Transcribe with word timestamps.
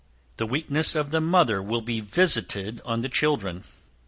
The 0.37 0.47
weakness 0.47 0.95
of 0.95 1.11
the 1.11 1.21
mother 1.21 1.61
will 1.61 1.81
be 1.81 1.99
visited 1.99 2.81
on 2.83 3.01
the 3.01 3.07
children! 3.07 3.65